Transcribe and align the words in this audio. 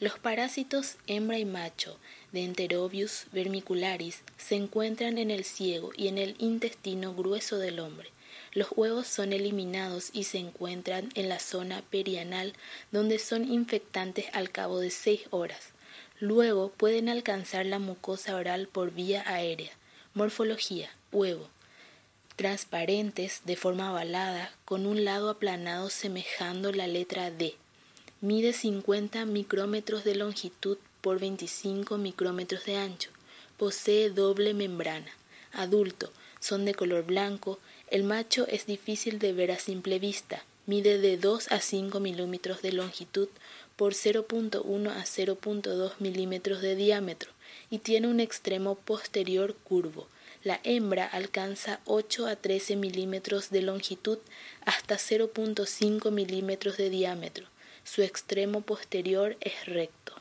Los 0.00 0.18
parásitos 0.18 0.96
hembra 1.06 1.38
y 1.38 1.44
macho 1.44 1.98
de 2.32 2.42
Enterobius 2.42 3.26
vermicularis 3.32 4.22
se 4.36 4.56
encuentran 4.56 5.18
en 5.18 5.30
el 5.30 5.44
ciego 5.44 5.92
y 5.96 6.08
en 6.08 6.18
el 6.18 6.34
intestino 6.38 7.14
grueso 7.14 7.58
del 7.58 7.78
hombre. 7.78 8.10
Los 8.52 8.68
huevos 8.74 9.06
son 9.06 9.32
eliminados 9.32 10.10
y 10.12 10.24
se 10.24 10.38
encuentran 10.38 11.10
en 11.14 11.28
la 11.28 11.38
zona 11.38 11.82
perianal 11.90 12.54
donde 12.90 13.20
son 13.20 13.52
infectantes 13.52 14.26
al 14.32 14.50
cabo 14.50 14.80
de 14.80 14.90
seis 14.90 15.22
horas. 15.30 15.70
Luego 16.18 16.70
pueden 16.70 17.08
alcanzar 17.08 17.64
la 17.66 17.78
mucosa 17.78 18.34
oral 18.34 18.66
por 18.66 18.92
vía 18.92 19.22
aérea. 19.26 19.72
Morfología. 20.12 20.90
Huevo. 21.12 21.48
Transparentes 22.34 23.42
de 23.44 23.54
forma 23.54 23.92
ovalada 23.92 24.52
con 24.64 24.86
un 24.86 25.04
lado 25.04 25.30
aplanado 25.30 25.88
semejando 25.88 26.72
la 26.72 26.88
letra 26.88 27.30
D. 27.30 27.54
Mide 28.24 28.54
50 28.54 29.26
micrómetros 29.26 30.02
de 30.02 30.14
longitud 30.14 30.78
por 31.02 31.20
25 31.20 31.98
micrómetros 31.98 32.64
de 32.64 32.76
ancho. 32.76 33.10
Posee 33.58 34.08
doble 34.08 34.54
membrana. 34.54 35.12
Adulto. 35.52 36.10
Son 36.40 36.64
de 36.64 36.72
color 36.74 37.04
blanco, 37.04 37.58
el 37.90 38.02
macho 38.02 38.46
es 38.48 38.64
difícil 38.64 39.18
de 39.18 39.34
ver 39.34 39.50
a 39.50 39.58
simple 39.58 39.98
vista, 39.98 40.42
mide 40.64 40.96
de 40.96 41.18
2 41.18 41.52
a 41.52 41.60
5 41.60 42.00
milímetros 42.00 42.62
de 42.62 42.72
longitud 42.72 43.28
por 43.76 43.92
0.1 43.92 44.88
a 44.88 45.04
0.2 45.04 45.92
milímetros 45.98 46.62
de 46.62 46.76
diámetro 46.76 47.30
y 47.68 47.80
tiene 47.80 48.08
un 48.08 48.20
extremo 48.20 48.74
posterior 48.74 49.54
curvo. 49.54 50.06
La 50.44 50.60
hembra 50.64 51.04
alcanza 51.04 51.80
8 51.84 52.26
a 52.26 52.36
13 52.36 52.76
milímetros 52.76 53.50
de 53.50 53.60
longitud 53.60 54.16
hasta 54.64 54.94
0.5 54.94 56.10
milímetros 56.10 56.78
de 56.78 56.88
diámetro. 56.88 57.53
Su 57.84 58.02
extremo 58.02 58.62
posterior 58.62 59.36
es 59.40 59.66
recto. 59.66 60.13